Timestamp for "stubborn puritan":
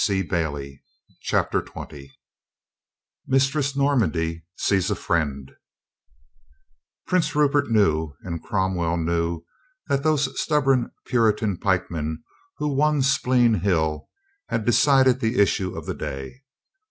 10.41-11.55